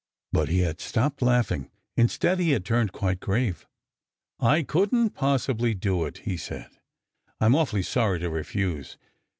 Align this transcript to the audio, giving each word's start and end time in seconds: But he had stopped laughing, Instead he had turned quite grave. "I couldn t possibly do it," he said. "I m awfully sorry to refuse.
But 0.31 0.49
he 0.49 0.61
had 0.61 0.81
stopped 0.81 1.21
laughing, 1.21 1.69
Instead 1.95 2.39
he 2.39 2.53
had 2.53 2.65
turned 2.65 2.91
quite 2.91 3.19
grave. 3.19 3.67
"I 4.39 4.63
couldn 4.63 5.09
t 5.09 5.13
possibly 5.13 5.75
do 5.75 6.05
it," 6.05 6.21
he 6.25 6.37
said. 6.37 6.71
"I 7.39 7.45
m 7.45 7.53
awfully 7.53 7.83
sorry 7.83 8.17
to 8.21 8.29
refuse. 8.31 8.97